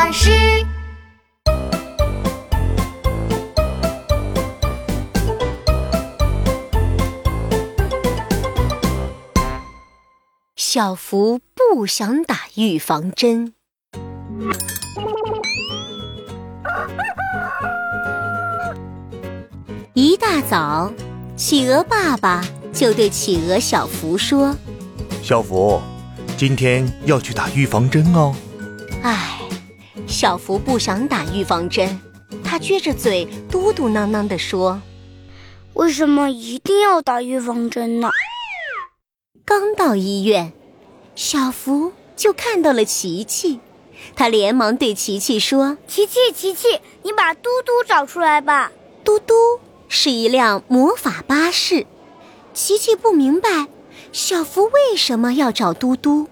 [0.00, 0.30] 巴士。
[10.54, 13.54] 小福不想打预防针。
[19.94, 20.92] 一大早，
[21.36, 24.54] 企鹅爸爸就对企鹅小福说
[25.24, 25.82] ：“小福，
[26.36, 28.32] 今天要去打预防针哦。”
[29.02, 29.37] 唉，
[30.06, 32.00] 小福不想打预防针，
[32.44, 34.80] 他撅着嘴嘟嘟囔囔地说
[35.74, 38.10] ：“为什么一定要打预防针呢？”
[39.44, 40.52] 刚到医院，
[41.14, 43.60] 小福就看到了琪琪，
[44.14, 48.72] 他连忙对琪琪说：“琪琪，琪琪，你把嘟嘟找出来吧。”
[49.04, 49.34] 嘟嘟
[49.88, 51.86] 是一辆魔法巴士，
[52.52, 53.68] 琪琪不明白
[54.12, 56.26] 小福为什么要找嘟嘟，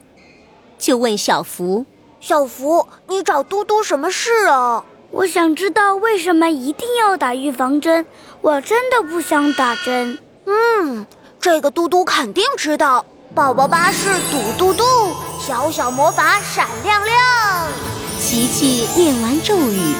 [0.79, 1.87] 就问小福
[2.21, 8.05] ：“小福，你找嘟嘟什么事啊？”我想知道为什么一定要打预防针。
[8.41, 10.19] 我真的不想打针。
[10.45, 11.07] 嗯，
[11.41, 13.05] 这个嘟嘟肯定知道。
[13.35, 14.85] 宝宝巴士嘟嘟嘟，
[15.39, 17.17] 小小魔法闪亮亮。
[18.19, 19.95] 琪琪念完咒语，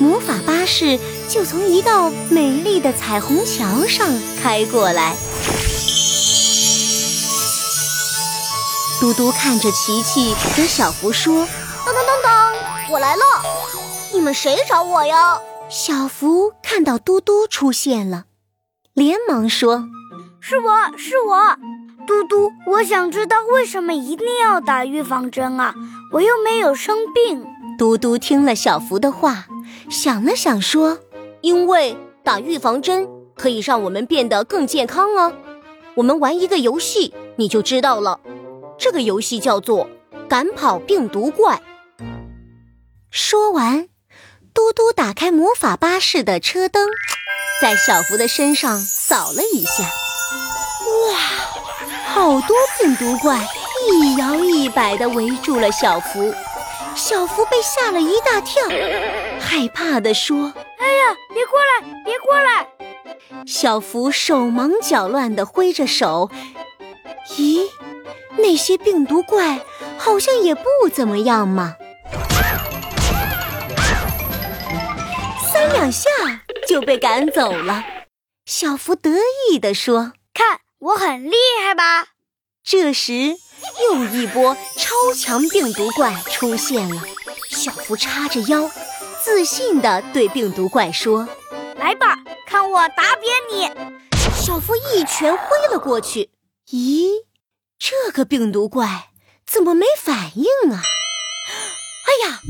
[0.00, 4.08] 魔法巴士就从一道美丽的彩虹桥上
[4.42, 5.14] 开过来。
[9.00, 11.46] 嘟嘟看着琪琪和小福说
[11.86, 13.22] ：“当当当当，我来了！
[14.12, 15.38] 你们谁找我呀？”
[15.70, 18.24] 小福看到嘟嘟出现了，
[18.94, 19.84] 连忙说
[20.40, 21.56] ：“是我是我，
[22.08, 25.72] 嘟嘟，我想知道为什么一定要打预防针啊？
[26.12, 27.46] 我又没有生病。”
[27.78, 29.46] 嘟嘟听了小福的话，
[29.88, 30.98] 想了想说
[31.40, 35.32] ：“因为打预防针可以让我们变得更健康哦。
[35.94, 38.18] 我们玩一个游戏，你就知道了。
[38.78, 39.88] 这个游戏叫做
[40.28, 41.60] ‘赶跑病毒怪’。”
[43.10, 43.88] 说完，
[44.54, 46.88] 嘟嘟打开魔法巴士的车灯，
[47.60, 49.84] 在小福的身上扫了一下。
[51.10, 51.18] 哇，
[52.06, 53.46] 好多病毒怪
[53.90, 56.32] 一摇一摆地围住了小福。
[56.94, 58.62] 小福被吓了一大跳，
[59.40, 62.66] 害怕地说：“哎呀，别过来，别过来！”
[63.46, 66.28] 小福手忙脚乱地挥着手，
[67.36, 67.68] 咦，
[68.38, 69.60] 那些病毒怪
[69.98, 70.62] 好像也不
[70.92, 71.74] 怎么样嘛。
[75.52, 76.08] 三两下
[76.66, 77.84] 就被赶走了。
[78.46, 79.10] 小福得
[79.50, 82.06] 意地说：“看，我很厉害吧？”
[82.64, 83.36] 这时，
[83.82, 87.02] 又一波超强病毒怪出现了。
[87.50, 88.70] 小福叉着腰，
[89.22, 91.26] 自信地对病毒怪说
[91.76, 92.16] ：“来吧，
[92.46, 93.70] 看我打扁你！”
[94.34, 95.40] 小福一拳挥
[95.72, 96.30] 了过去。
[96.70, 97.08] 咦，
[97.78, 99.10] 这个病毒怪
[99.46, 100.82] 怎么没反应啊？
[102.08, 102.40] 哎呀，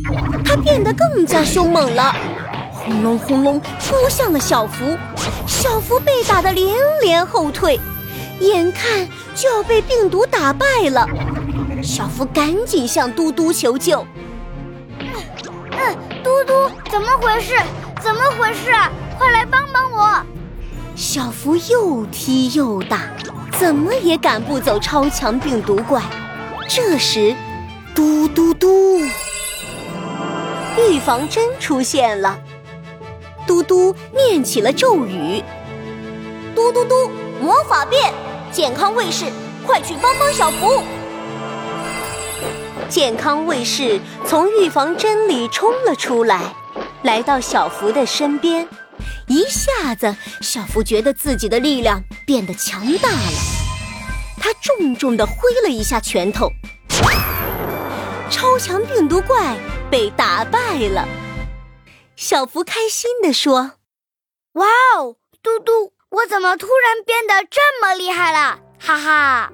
[0.42, 2.16] 它变得更加凶猛了，
[2.72, 4.96] 轰隆轰隆扑向了小福。
[5.46, 7.78] 小福被打得连连后退。
[8.40, 11.06] 眼看就要被病毒打败了，
[11.82, 14.06] 小福赶紧向嘟嘟求救。
[14.98, 15.94] 嗯，
[16.24, 17.52] 嘟嘟，怎么回事？
[18.00, 18.90] 怎么回事啊？
[19.18, 20.24] 快来帮帮我！
[20.96, 23.10] 小福又踢又打，
[23.58, 26.00] 怎么也赶不走超强病毒怪。
[26.68, 27.34] 这时，
[27.92, 29.00] 嘟嘟嘟，
[30.76, 32.38] 预防针出现了。
[33.48, 35.42] 嘟嘟念起了咒语：
[36.54, 37.10] 嘟嘟嘟，
[37.40, 38.12] 魔法变！
[38.52, 39.24] 健康卫士，
[39.66, 40.80] 快去帮帮小福！
[42.88, 46.54] 健康卫士从预防针里冲了出来，
[47.02, 48.68] 来到小福的身边。
[49.26, 53.38] 一下子，小福觉得自己的力量变得强大了。
[54.38, 55.32] 他重重的挥
[55.64, 56.52] 了一下拳头，
[58.28, 59.56] 超强病毒怪
[59.90, 61.08] 被打败了。
[62.16, 63.72] 小福开心地说
[64.60, 64.66] ：“哇
[64.98, 68.58] 哦，嘟嘟！”我怎么突然变得这么厉害了？
[68.78, 69.52] 哈哈，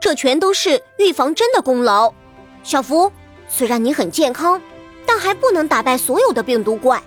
[0.00, 2.14] 这全都是预防针的功劳。
[2.62, 3.12] 小福，
[3.46, 4.60] 虽然你很健康，
[5.04, 7.02] 但还不能打败所有的病毒怪。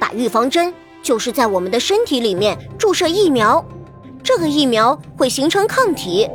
[0.00, 3.64] 打预防针就是在我们的身体里面注射疫苗，
[4.22, 6.28] 这个疫苗会形成抗体，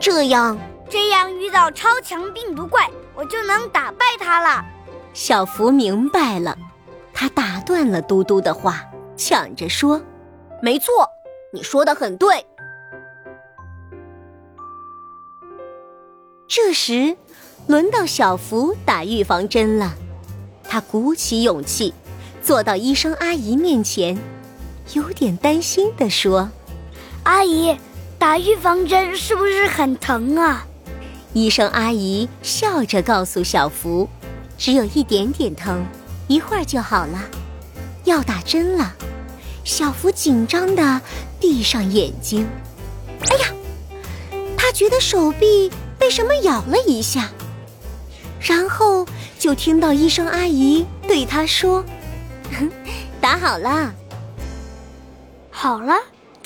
[0.00, 4.64] 这样这样遇到超强病毒怪，我就能打败它了。
[5.12, 6.56] 小福明白了，
[7.14, 8.84] 他打断了嘟嘟的话，
[9.16, 10.00] 抢着说
[10.60, 10.92] ：“没错。”
[11.52, 12.44] 你说的很对。
[16.46, 17.16] 这时，
[17.66, 19.94] 轮到小福打预防针了。
[20.68, 21.94] 他鼓起勇气，
[22.42, 24.18] 坐到医生阿姨面前，
[24.92, 26.50] 有点担心地说
[27.26, 27.76] ：“阿姨，
[28.20, 30.64] 打预防针是不是很疼啊？”
[31.34, 34.08] 医生阿姨笑着告诉小福
[34.56, 35.84] ：“只有一点点疼，
[36.28, 37.20] 一会儿就好了。
[38.04, 38.94] 要打针了，
[39.64, 41.00] 小福紧张的
[41.40, 42.46] 闭上眼睛。
[43.28, 43.48] 哎呀，
[44.56, 45.68] 他觉得手臂
[45.98, 47.28] 被什么咬了一下，
[48.40, 49.04] 然后
[49.36, 51.84] 就听到医生阿姨对他说
[53.20, 53.92] ：“打好了，
[55.50, 55.96] 好了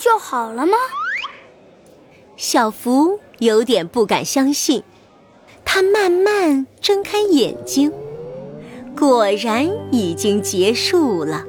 [0.01, 0.77] 就好了吗？”
[2.35, 4.83] 小福有点不敢相信，
[5.63, 7.93] 他慢慢睁开眼睛，
[8.97, 11.45] 果然已经结束了。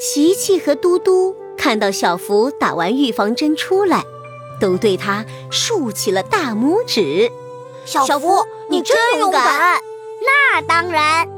[0.00, 4.04] 琪琪和嘟嘟看到小福打完预防针出来，
[4.60, 7.32] 都对他竖起了大拇指。
[7.84, 9.80] 小福，你真勇敢！
[10.24, 11.28] 那当然。